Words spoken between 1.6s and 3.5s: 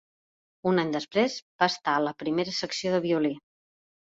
va estar a la primera secció de violí.